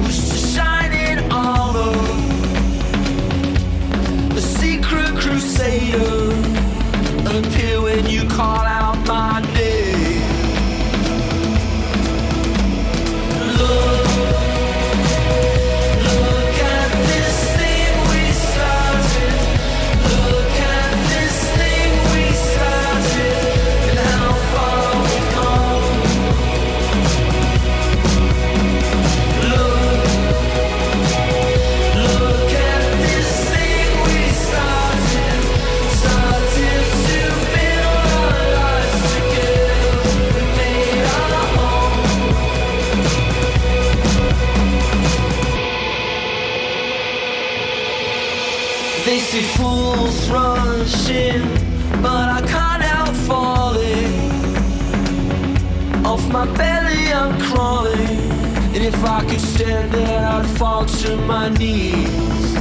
was 0.02 0.28
to 0.30 0.36
shine 0.36 0.92
in 0.92 1.30
armor, 1.30 1.96
a 4.36 4.40
secret 4.40 5.14
crusader, 5.16 6.32
appear 7.38 7.80
when 7.80 8.06
you 8.06 8.28
call 8.28 8.64
out 8.64 8.79
If 59.02 59.06
I 59.06 59.24
could 59.24 59.40
stand 59.40 59.94
it, 59.94 60.10
I'd 60.10 60.46
fall 60.58 60.84
to 60.84 61.16
my 61.16 61.48
knees. 61.48 62.54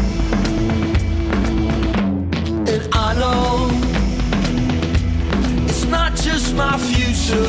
And 2.71 2.87
I 2.93 3.13
know 3.19 3.69
it's 5.67 5.83
not 5.83 6.15
just 6.15 6.55
my 6.55 6.77
future. 6.77 7.43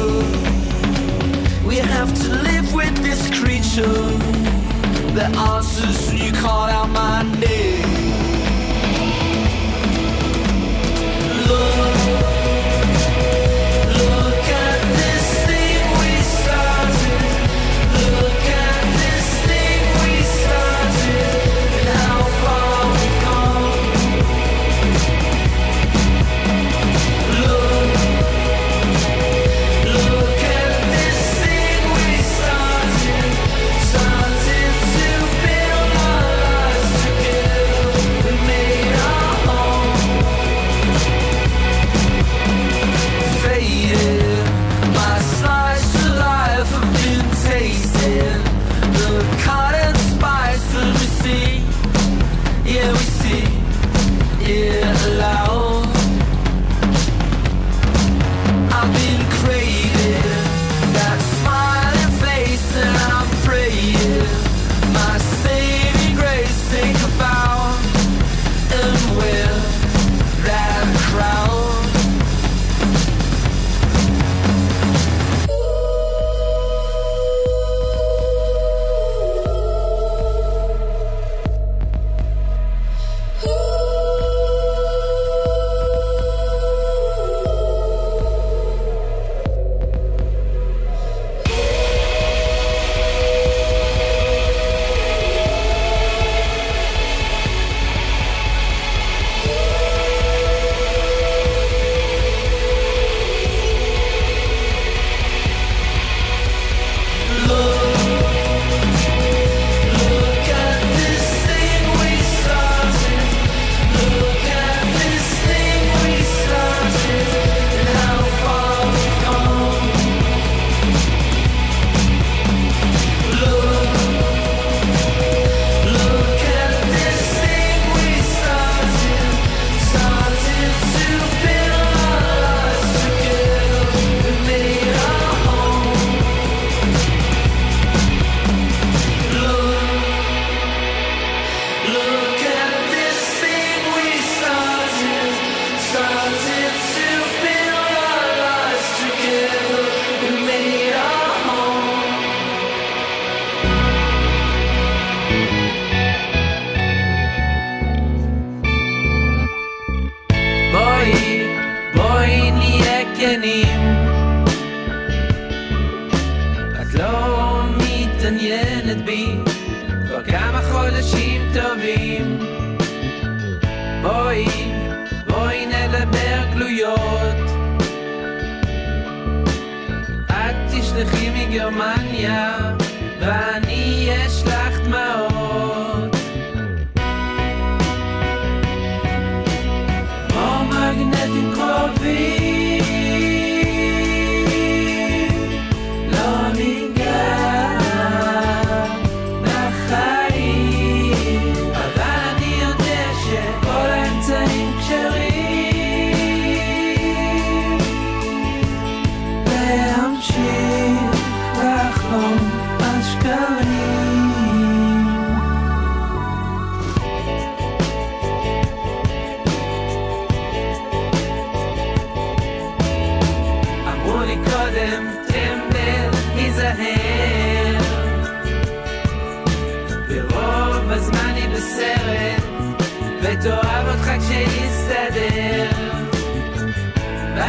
We 1.64 1.76
have 1.76 2.12
to 2.22 2.28
live 2.42 2.74
with 2.74 2.96
this 3.00 3.30
creature 3.38 4.02
that 5.14 5.36
answers 5.36 6.08
when 6.08 6.18
you 6.24 6.32
call 6.32 6.68
out 6.68 6.88
my 6.88 7.22
name. 7.38 7.86
Love. 11.48 11.89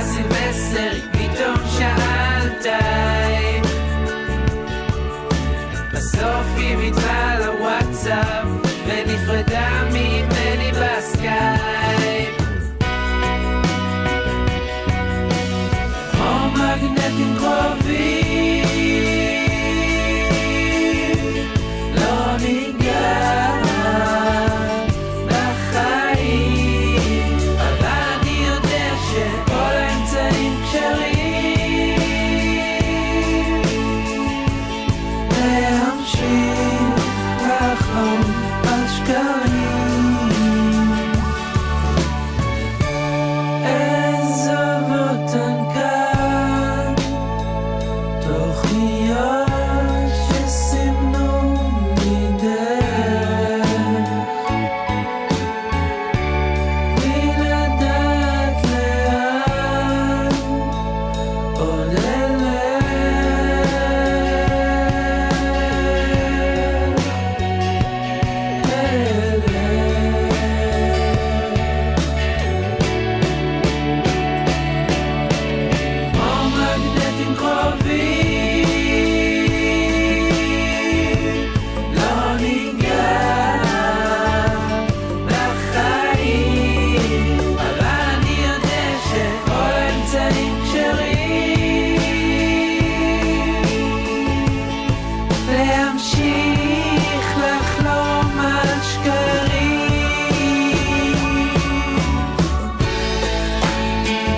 הסילבסטר, 0.01 0.91
פתאום 1.11 1.57
שאלת 1.77 2.65
בסוף 5.93 6.47
היא 6.57 6.77
מתחילה 6.77 7.00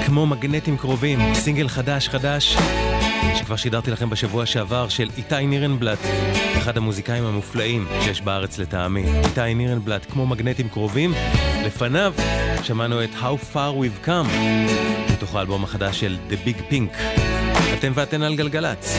כמו 0.05 0.25
מגנטים 0.25 0.77
קרובים, 0.77 1.19
סינגל 1.33 1.67
חדש 1.67 2.09
חדש, 2.09 2.57
שכבר 3.35 3.55
שידרתי 3.55 3.91
לכם 3.91 4.09
בשבוע 4.09 4.45
שעבר, 4.45 4.89
של 4.89 5.09
איתי 5.17 5.45
נירנבלט, 5.45 5.99
אחד 6.57 6.77
המוזיקאים 6.77 7.25
המופלאים 7.25 7.87
שיש 8.01 8.21
בארץ 8.21 8.57
לטעמי. 8.57 9.03
איתי 9.23 9.53
נירנבלט, 9.53 10.11
כמו 10.11 10.27
מגנטים 10.27 10.69
קרובים. 10.69 11.13
לפניו 11.65 12.13
שמענו 12.63 13.03
את 13.03 13.09
How 13.21 13.53
Far 13.53 13.55
We've 13.55 14.07
Come, 14.07 14.29
מתוך 15.13 15.35
האלבום 15.35 15.63
החדש 15.63 15.99
של 15.99 16.17
The 16.29 16.47
Big 16.47 16.71
Pink. 16.71 16.97
אתם 17.73 17.91
ואתן 17.95 18.21
על 18.21 18.35
גלגלצ. 18.35 18.97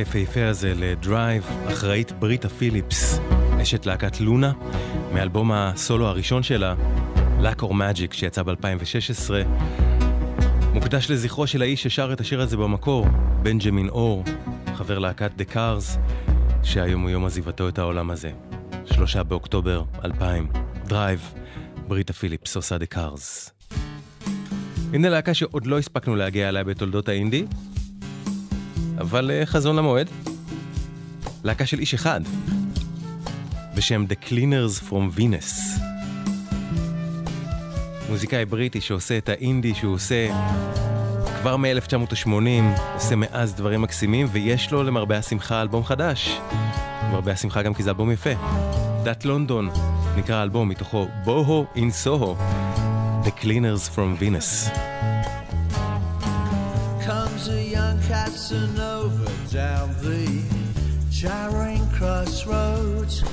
היפהפה 0.00 0.46
הזה 0.46 0.72
ל 0.76 0.88
Drive 0.88 1.46
אחראית 1.68 2.12
בריטה 2.12 2.48
פיליפס, 2.48 3.18
אשת 3.62 3.86
להקת 3.86 4.20
לונה, 4.20 4.52
מאלבום 5.12 5.52
הסולו 5.52 6.06
הראשון 6.06 6.42
שלה, 6.42 6.74
Luck 7.40 7.62
or 7.62 7.70
Magic, 7.70 8.12
שיצא 8.12 8.42
ב-2016. 8.42 9.30
מוקדש 10.72 11.10
לזכרו 11.10 11.46
של 11.46 11.62
האיש 11.62 11.82
ששר 11.82 12.12
את 12.12 12.20
השיר 12.20 12.40
הזה 12.40 12.56
במקור, 12.56 13.06
בנג'מין 13.42 13.88
אור, 13.88 14.24
חבר 14.74 14.98
להקת 14.98 15.30
The 15.36 15.44
Cars, 15.44 15.98
שהיום 16.62 17.02
הוא 17.02 17.10
יום 17.10 17.24
עזיבתו 17.24 17.68
את 17.68 17.78
העולם 17.78 18.10
הזה. 18.10 18.30
שלושה 18.84 19.22
באוקטובר 19.22 19.82
2000, 20.04 20.48
Drive, 20.86 21.32
בריטה 21.88 22.12
פיליפס 22.12 22.56
עושה 22.56 22.78
The 22.78 22.86
Cars. 22.86 23.50
הנה 24.92 25.08
להקה 25.08 25.34
שעוד 25.34 25.66
לא 25.66 25.78
הספקנו 25.78 26.16
להגיע 26.16 26.48
אליה 26.48 26.64
בתולדות 26.64 27.08
האינדי, 27.08 27.44
אבל 29.00 29.30
uh, 29.30 29.46
חזון 29.46 29.76
למועד. 29.76 30.10
להקה 31.44 31.66
של 31.66 31.78
איש 31.78 31.94
אחד, 31.94 32.20
בשם 33.74 34.04
The 34.08 34.28
Cleaners 34.28 34.90
From 34.90 35.18
Venus. 35.18 35.80
מוזיקאי 38.08 38.44
בריטי 38.44 38.80
שעושה 38.80 39.18
את 39.18 39.28
האינדי 39.28 39.74
שהוא 39.74 39.94
עושה 39.94 40.28
כבר 41.40 41.56
מ-1980, 41.56 42.28
עושה 42.94 43.16
מאז 43.16 43.54
דברים 43.54 43.82
מקסימים, 43.82 44.26
ויש 44.32 44.72
לו 44.72 44.82
למרבה 44.82 45.18
השמחה 45.18 45.62
אלבום 45.62 45.84
חדש. 45.84 46.38
למרבה 47.08 47.32
השמחה 47.32 47.62
גם 47.62 47.74
כי 47.74 47.82
זה 47.82 47.90
אלבום 47.90 48.10
יפה. 48.10 48.30
דת 49.04 49.24
לונדון 49.24 49.70
נקרא 50.16 50.36
האלבום, 50.36 50.68
מתוכו 50.68 51.06
בוהו 51.24 51.66
אין 51.76 51.90
סוהו, 51.90 52.36
The 53.24 53.44
Cleaners 53.44 53.96
From 53.96 54.22
Venus. 54.22 54.70
Young 57.90 58.02
Casanova 58.02 59.32
down 59.50 59.92
the 60.02 60.42
gyring 61.10 61.84
crossroads. 61.90 63.24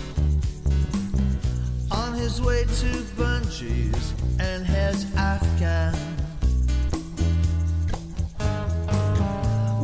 On 1.92 2.14
his 2.14 2.42
way 2.42 2.64
to 2.64 2.92
Bungees 3.18 4.14
and 4.40 4.66
his 4.66 5.06
Afghan. 5.16 5.94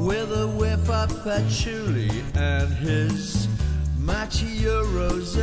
With 0.05 0.31
a 0.31 0.47
whiff 0.57 0.89
of 0.89 1.23
patchouli 1.23 2.09
and 2.35 2.73
his 2.73 3.47
Machio 3.99 4.83
Rose 4.95 5.37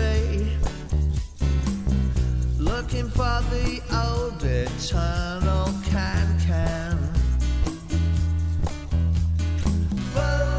looking 2.58 3.08
for 3.08 3.40
the 3.50 3.80
old 3.92 4.42
eternal 4.42 5.72
can 5.84 6.20
people 10.20 10.49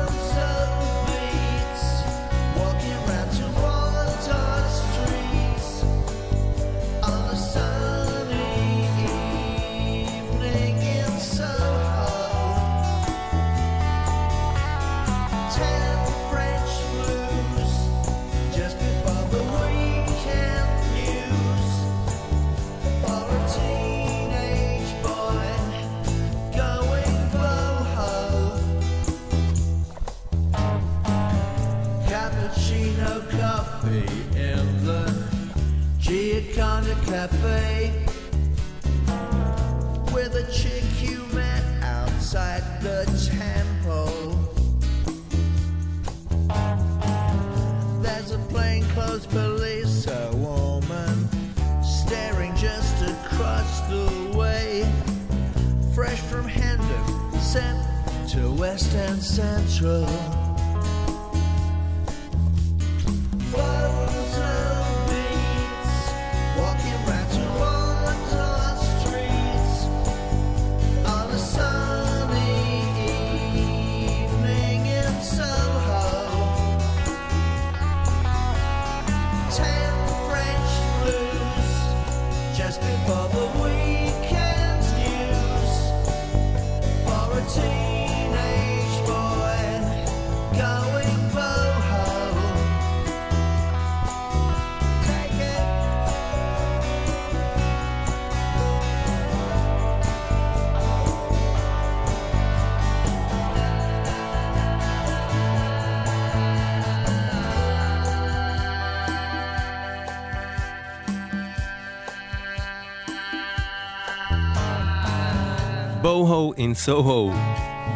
בוהו 116.12 116.54
אין 116.58 116.74
סוהו, 116.74 117.34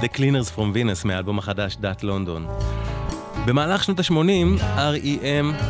The 0.01 0.17
Cleaners 0.17 0.57
From 0.57 0.75
Venus 0.75 1.05
מהאלבום 1.05 1.39
החדש 1.39 1.77
דת 1.79 2.03
לונדון. 2.03 2.47
במהלך 3.45 3.83
שנות 3.83 3.99
ה-80, 3.99 4.61
R.E.M. 4.77 5.63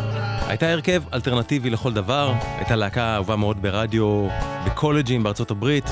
הייתה 0.48 0.72
הרכב 0.72 1.04
אלטרנטיבי 1.14 1.70
לכל 1.70 1.94
דבר, 1.94 2.34
הייתה 2.58 2.76
להקה 2.76 3.16
אהובה 3.16 3.36
מאוד 3.36 3.62
ברדיו, 3.62 4.28
בקולג'ים 4.66 5.24
בארצות 5.24 5.52
הברית, 5.52 5.90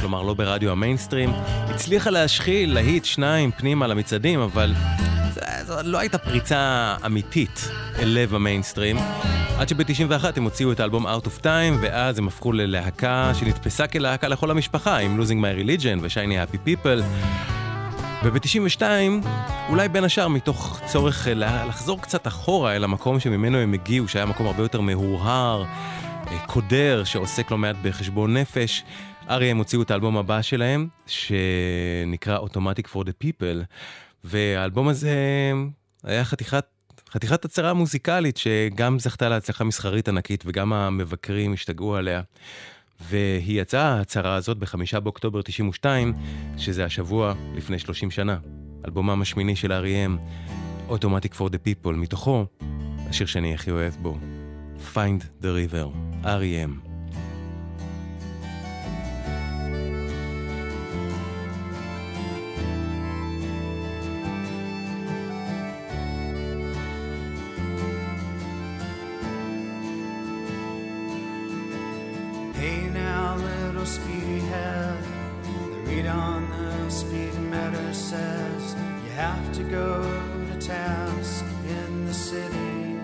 כלומר 0.00 0.22
לא 0.22 0.34
ברדיו 0.34 0.70
המיינסטרים. 0.70 1.32
הצליחה 1.46 2.10
להשחיל 2.10 2.74
להיט 2.74 3.04
שניים 3.04 3.50
פנימה 3.50 3.86
למצעדים, 3.86 4.40
אבל 4.40 4.74
זו 5.66 5.74
לא 5.82 5.98
הייתה 5.98 6.18
פריצה 6.18 6.94
אמיתית 7.06 7.68
אל 7.98 8.08
לב 8.08 8.34
המיינסטרים. 8.34 8.96
עד 9.58 9.68
שב-91 9.68 10.24
הם 10.36 10.44
הוציאו 10.44 10.72
את 10.72 10.80
האלבום 10.80 11.06
Out 11.06 11.26
of 11.26 11.42
Time, 11.42 11.78
ואז 11.82 12.18
הם 12.18 12.28
הפכו 12.28 12.52
ללהקה 12.52 13.32
שנתפסה 13.34 13.86
כלהקה 13.86 14.28
לכל 14.28 14.50
המשפחה, 14.50 14.96
עם 14.96 15.20
Losing 15.20 15.44
My 15.44 15.66
Religion 15.66 15.98
ו-Shiny 16.02 16.52
Happy 16.52 16.56
People. 16.66 17.02
וב-92, 18.24 18.82
אולי 19.68 19.88
בין 19.88 20.04
השאר 20.04 20.28
מתוך 20.28 20.80
צורך 20.86 21.28
אה, 21.28 21.34
לחזור 21.66 22.02
קצת 22.02 22.26
אחורה 22.26 22.76
אל 22.76 22.84
המקום 22.84 23.20
שממנו 23.20 23.58
הם 23.58 23.72
הגיעו, 23.72 24.08
שהיה 24.08 24.26
מקום 24.26 24.46
הרבה 24.46 24.62
יותר 24.62 24.80
מהורהר, 24.80 25.64
אה, 26.26 26.38
קודר, 26.46 27.04
שעוסק 27.04 27.50
לא 27.50 27.58
מעט 27.58 27.76
בחשבון 27.82 28.36
נפש. 28.36 28.84
אריה 29.30 29.50
הם 29.50 29.56
הוציאו 29.58 29.82
את 29.82 29.90
האלבום 29.90 30.16
הבא 30.16 30.42
שלהם, 30.42 30.88
שנקרא 31.06 32.38
Automatic 32.38 32.86
for 32.94 33.04
the 33.04 33.24
People, 33.24 33.64
והאלבום 34.24 34.88
הזה 34.88 35.14
היה 36.04 36.24
חתיכת 36.24 36.64
חתיכת 37.12 37.44
הצהרה 37.44 37.74
מוזיקלית 37.74 38.36
שגם 38.36 38.98
זכתה 38.98 39.28
להצלחה 39.28 39.64
מסחרית 39.64 40.08
ענקית 40.08 40.44
וגם 40.46 40.72
המבקרים 40.72 41.52
השתגעו 41.52 41.96
עליה. 41.96 42.22
והיא 43.00 43.60
יצאה, 43.62 43.94
ההצהרה 43.94 44.34
הזאת, 44.34 44.58
בחמישה 44.58 45.00
באוקטובר 45.00 45.42
92, 45.42 46.14
שזה 46.58 46.84
השבוע 46.84 47.34
לפני 47.54 47.78
30 47.78 48.10
שנה. 48.10 48.38
אלבומם 48.84 49.22
השמיני 49.22 49.56
של 49.56 49.72
R.E.M, 49.72 50.18
Automatic 50.90 51.34
for 51.38 51.48
the 51.48 51.58
People, 51.66 51.92
מתוכו 51.92 52.46
השיר 53.08 53.26
שאני 53.26 53.54
הכי 53.54 53.70
אוהב 53.70 53.94
בו, 54.02 54.18
Find 54.94 55.42
the 55.42 55.46
River, 55.46 55.88
R.E.M. 56.24 56.91
no. 73.82 74.96
The 75.72 75.78
read 75.90 76.06
on 76.06 76.48
the 76.50 76.90
speed 76.90 77.34
matter 77.50 77.92
says 77.92 78.76
you 79.04 79.10
have 79.10 79.52
to 79.54 79.64
go 79.64 80.02
to 80.48 80.58
task 80.60 81.44
in 81.66 82.06
the 82.06 82.14
city 82.14 82.96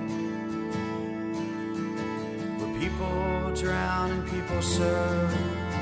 where 2.58 2.78
people 2.78 3.52
drown 3.56 4.12
and 4.12 4.30
people 4.30 4.62
serve. 4.62 5.36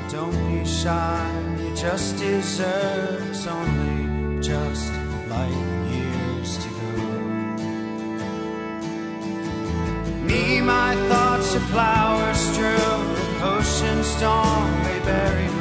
Don't 0.08 0.32
be 0.48 0.64
shy, 0.64 1.30
you 1.60 1.76
just 1.76 2.16
deserves 2.16 3.46
only 3.46 4.40
just 4.40 4.92
light 5.28 5.66
years 5.92 6.56
to 6.62 6.68
go. 6.68 6.92
Me, 10.24 10.60
my 10.62 10.94
thoughts 11.08 11.54
are 11.54 11.66
flowers 11.72 12.38
strewn 12.38 12.95
ocean 13.86 14.04
storm 14.04 14.82
may 14.82 14.98
bury 15.00 15.55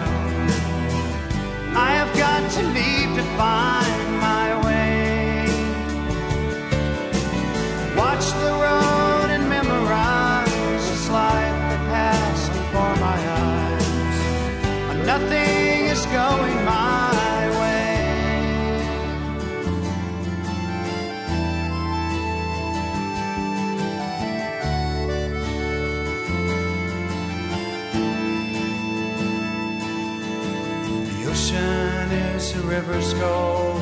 no 33.26 33.78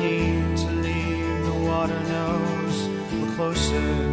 need 0.00 0.56
to 0.62 0.70
leave. 0.86 1.44
The 1.50 1.58
water 1.70 2.00
knows 2.12 2.76
we're 3.12 3.34
closer. 3.36 4.05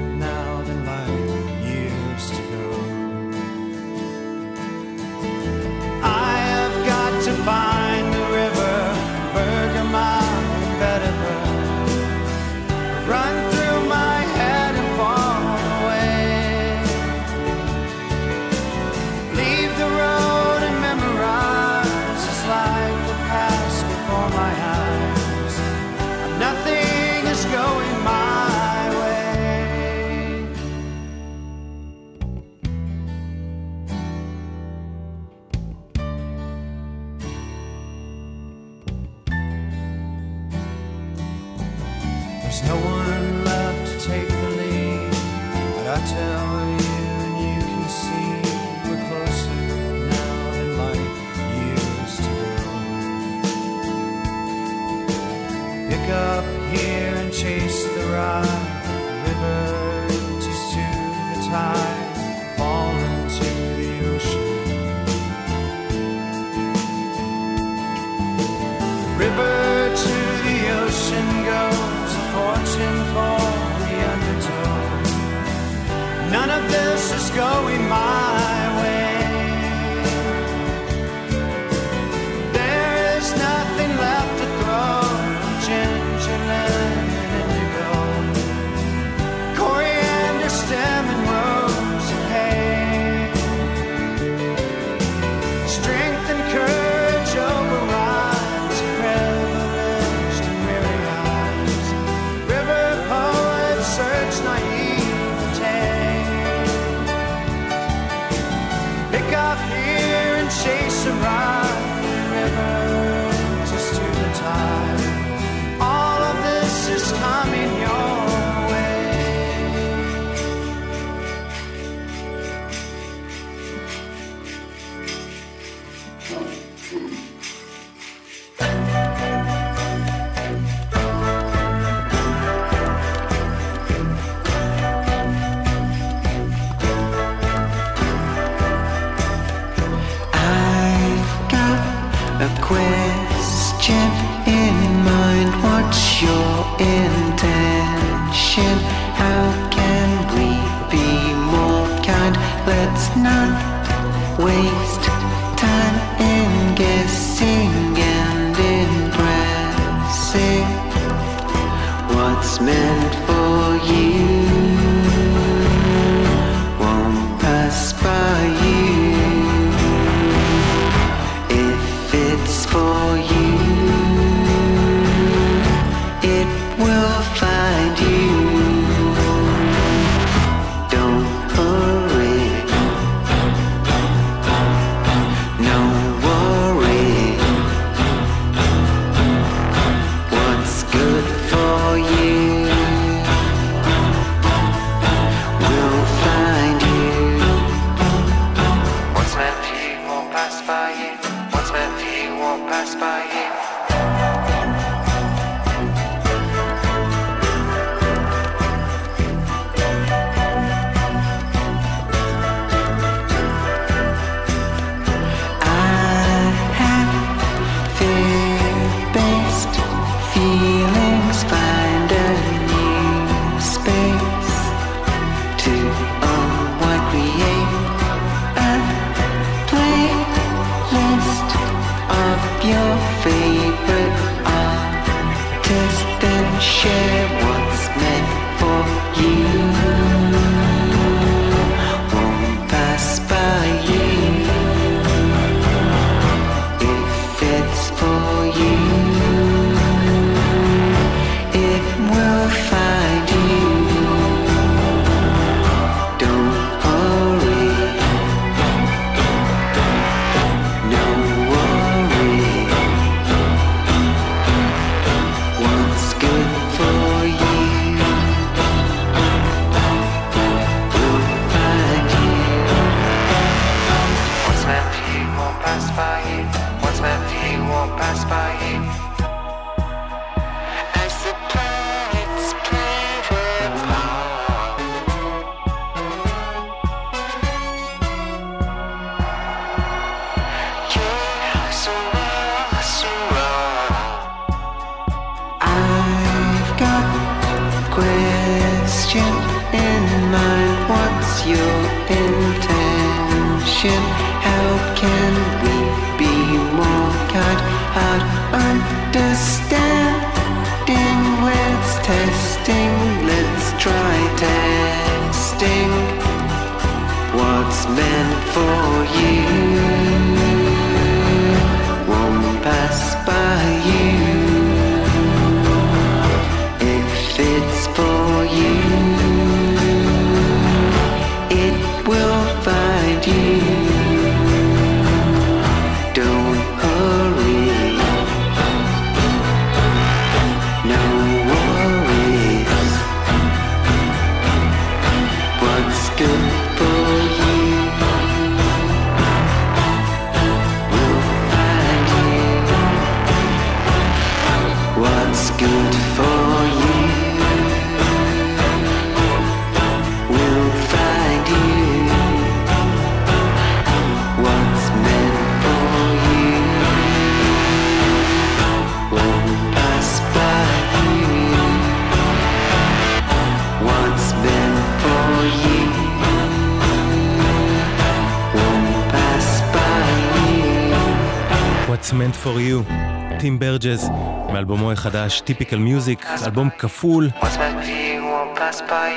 What's 382.03 382.11
meant 382.11 382.45
for 382.45 382.57
you, 382.57 382.93
טים 383.39 383.59
ברג'ז, 383.59 384.09
מאלבומו 384.53 384.91
החדש, 384.91 385.41
טיפיקל 385.41 385.77
מיוזיק, 385.77 386.25
אלבום 386.45 386.69
כפול. 386.79 387.29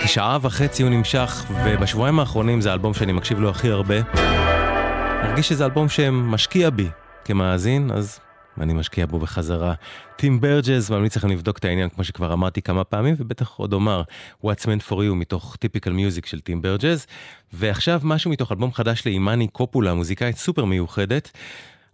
כשעה 0.03 0.39
וחצי 0.43 0.83
הוא 0.83 0.91
נמשך, 0.91 1.45
ובשבועיים 1.65 2.21
האחרונים 2.21 2.61
זה 2.61 2.71
האלבום 2.71 2.95
שאני 2.95 3.13
מקשיב 3.13 3.41
לו 3.41 3.51
הכי 3.51 3.71
הרבה. 3.71 3.95
מרגיש 5.25 5.49
שזה 5.49 5.65
אלבום 5.65 5.89
שמשקיע 5.89 6.71
בי 6.71 6.89
כמאזין, 7.25 7.91
אז 7.91 8.21
אני 8.61 8.73
משקיע 8.73 9.07
בו 9.07 9.19
בחזרה. 9.19 9.75
טים 10.17 10.41
ברג'ז, 10.41 10.91
ממליץ 10.91 11.17
לכם 11.17 11.29
לבדוק 11.29 11.59
את 11.59 11.65
העניין, 11.65 11.89
כמו 11.89 12.05
שכבר 12.05 12.33
אמרתי 12.33 12.63
כמה 12.63 12.85
פעמים, 12.85 13.15
ובטח 13.19 13.55
עוד 13.57 13.73
אומר, 13.73 14.03
What's 14.45 14.63
Meant 14.63 14.91
for 14.91 14.95
You 14.95 15.15
מתוך 15.15 15.57
טיפיקל 15.57 15.93
מיוזיק 15.93 16.27
של 16.27 16.41
טים 16.41 16.63
ברג'ז. 16.63 17.07
ועכשיו 17.53 18.01
משהו 18.05 18.31
מתוך 18.31 18.53
אלבום 18.53 18.73
חדש 18.73 19.07
לאימאני 19.07 19.49
קופולה, 19.49 19.95
מוזיקאית 19.95 20.37
סופר 20.37 20.65
מיוחדת. 20.65 21.31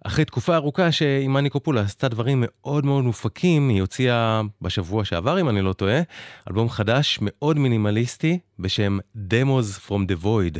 אחרי 0.04 0.24
תקופה 0.24 0.56
ארוכה 0.56 0.92
שאימאני 0.92 1.50
קופולה 1.50 1.80
עשתה 1.80 2.08
דברים 2.08 2.44
מאוד 2.46 2.86
מאוד 2.86 3.04
מופקים, 3.04 3.68
היא 3.68 3.80
הוציאה 3.80 4.40
בשבוע 4.62 5.04
שעבר, 5.04 5.40
אם 5.40 5.48
אני 5.48 5.62
לא 5.62 5.72
טועה, 5.72 6.00
אלבום 6.48 6.68
חדש 6.68 7.18
מאוד 7.22 7.58
מינימליסטי 7.58 8.38
בשם 8.58 8.98
Demos 9.16 9.88
from 9.88 10.12
the 10.12 10.24
Void. 10.24 10.58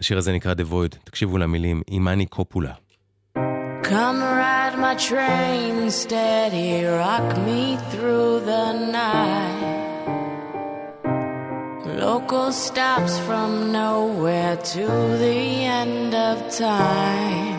השיר 0.00 0.18
הזה 0.18 0.32
נקרא 0.32 0.52
The 0.52 0.72
Void, 0.72 0.96
תקשיבו 1.04 1.38
למילים, 1.38 1.82
אימאני 1.88 2.26
קופולה. 2.26 2.72
Come 3.84 4.20
ride 4.42 4.76
my 4.86 4.94
train 5.08 5.90
steady, 5.90 6.84
rock 7.04 7.28
me 7.46 7.62
through 7.90 8.32
the 8.52 8.66
night. 8.98 9.78
Local 12.06 12.52
stops 12.52 13.14
from 13.26 13.50
nowhere 13.72 14.56
to 14.74 14.84
the 15.24 15.40
end 15.80 16.12
of 16.28 16.36
time. 16.66 17.57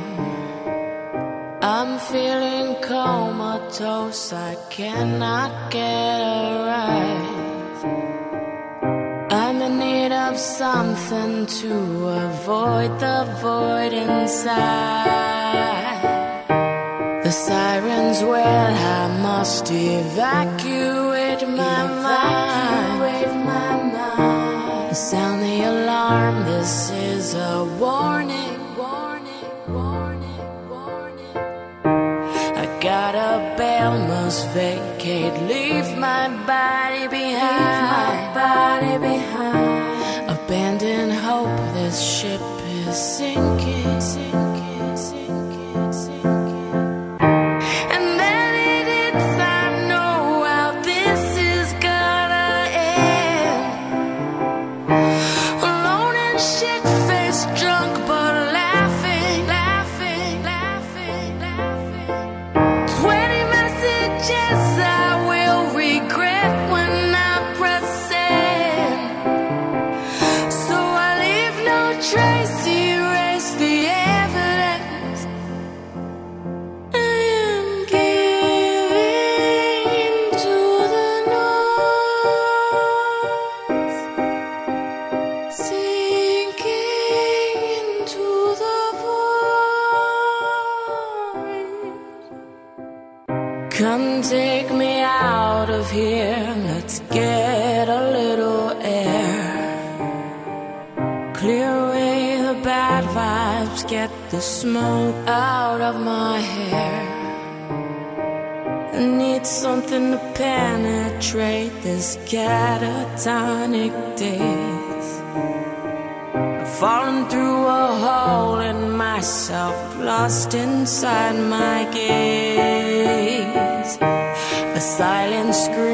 I'm 1.62 2.00
feeling 2.00 2.82
comatose, 2.82 4.32
I 4.32 4.56
cannot 4.70 5.70
get 5.70 6.22
a 6.22 6.64
rise. 6.72 7.84
I'm 9.30 9.62
in 9.62 9.78
need 9.78 10.14
of 10.14 10.38
something 10.38 11.46
to 11.48 12.08
avoid 12.08 12.98
the 13.02 13.26
void 13.42 13.92
inside. 13.92 15.20
The 17.26 17.32
sirens 17.32 18.24
wail, 18.24 18.42
I 18.42 19.20
must 19.22 19.70
evacuate 19.70 21.42
my 21.46 21.88
mind. 22.04 23.00
mind. 23.46 24.96
Sound 24.96 25.44
the 25.44 25.64
alarm, 25.64 26.46
this 26.46 26.90
is 26.90 27.34
a 27.34 27.66
warning, 27.80 28.29
gotta 33.80 34.00
must 34.10 34.48
vacate, 34.50 35.34
leave 35.48 35.98
my 35.98 36.28
body 36.46 37.08
behind. 37.08 38.29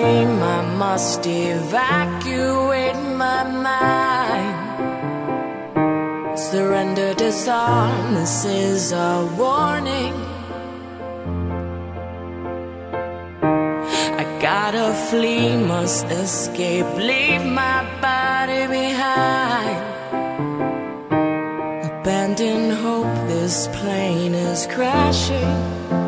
Scream, 0.06 0.44
I 0.44 0.62
must 0.78 1.26
evacuate 1.26 3.02
my 3.24 3.44
mind. 3.68 4.56
Surrender, 6.38 7.14
disarm, 7.14 8.14
this 8.14 8.46
is 8.46 8.92
a 8.92 9.28
warning. 9.38 10.14
I 14.22 14.24
gotta 14.42 14.94
flee, 15.10 15.58
must 15.58 16.06
escape, 16.06 16.92
leave 16.98 17.46
my 17.64 17.80
body 18.02 18.68
behind. 18.80 19.82
Abandon 21.90 22.70
hope, 22.84 23.16
this 23.28 23.68
plane 23.78 24.36
is 24.36 24.68
crashing. 24.68 26.05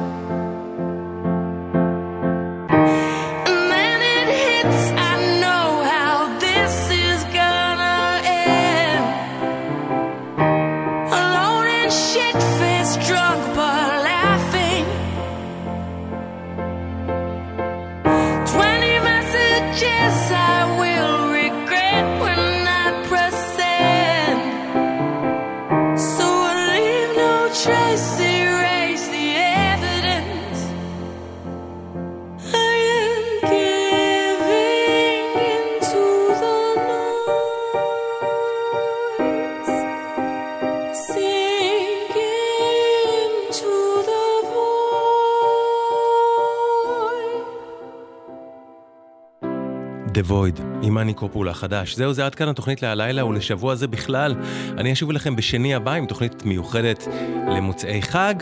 עם 50.88 50.94
מאני 50.94 51.14
קופולה 51.14 51.54
חדש. 51.54 51.96
זהו, 51.96 52.14
זה 52.14 52.26
עד 52.26 52.36
כאן 52.36 52.48
התוכנית 52.48 52.82
להלילה 52.82 53.26
ולשבוע 53.26 53.76
זה 53.76 53.88
בכלל. 53.88 54.36
אני 54.78 54.94
אשוב 54.94 55.10
אליכם 55.10 55.36
בשני 55.36 55.76
הבא 55.76 55.94
עם 55.94 56.06
תוכנית 56.06 56.46
מיוחדת 56.46 57.08
למוצאי 57.48 58.02
חג, 58.02 58.36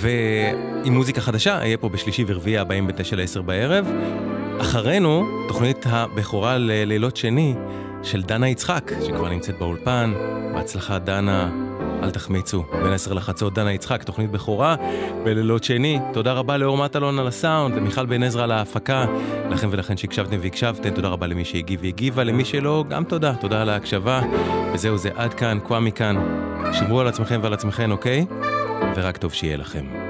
ועם 0.00 0.94
מוזיקה 0.94 1.20
חדשה, 1.20 1.58
אהיה 1.58 1.76
פה 1.76 1.88
בשלישי 1.88 2.24
ורביעי 2.26 2.58
הבאים 2.58 2.86
בתשע 2.86 3.16
לעשר 3.16 3.42
בערב. 3.42 3.86
אחרינו, 4.60 5.26
תוכנית 5.48 5.86
הבכורה 5.88 6.58
ללילות 6.58 7.16
שני 7.16 7.54
של 8.02 8.22
דנה 8.22 8.48
יצחק, 8.48 8.92
שכבר 9.06 9.28
נמצאת 9.28 9.58
באולפן. 9.58 10.12
בהצלחה, 10.54 10.98
דנה. 10.98 11.50
אל 12.06 12.10
תחמיצו, 12.10 12.64
בין 12.82 12.92
עשר 12.92 13.12
לחצות, 13.12 13.54
דנה 13.54 13.72
יצחק, 13.72 14.02
תוכנית 14.02 14.30
בכורה 14.30 14.76
בלילות 15.24 15.64
שני. 15.64 15.98
תודה 16.12 16.32
רבה 16.32 16.56
לאור 16.56 16.76
מטלון 16.76 17.18
על 17.18 17.26
הסאונד, 17.26 17.76
למיכל 17.76 18.06
בן 18.06 18.22
עזרא 18.22 18.42
על 18.42 18.50
ההפקה, 18.50 19.06
לכם 19.50 19.68
ולכן 19.70 19.96
שהקשבתם 19.96 20.36
והקשבתם, 20.40 20.90
תודה 20.90 21.08
רבה 21.08 21.26
למי 21.26 21.44
שהגיב 21.44 21.80
והגיבה, 21.82 22.24
למי 22.24 22.44
שלא, 22.44 22.84
גם 22.88 23.04
תודה, 23.04 23.34
תודה 23.34 23.62
על 23.62 23.68
ההקשבה. 23.68 24.20
וזהו, 24.74 24.98
זה 24.98 25.10
עד 25.14 25.34
כאן, 25.34 25.58
קוואמי 25.62 25.92
כאן. 25.92 26.16
שמרו 26.72 27.00
על 27.00 27.08
עצמכם 27.08 27.40
ועל 27.42 27.54
עצמכם, 27.54 27.90
אוקיי? 27.90 28.26
ורק 28.96 29.16
טוב 29.16 29.32
שיהיה 29.32 29.56
לכם. 29.56 30.05